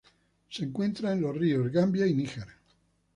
[0.49, 2.47] Se encuentra en los ríos Gambia y Níger.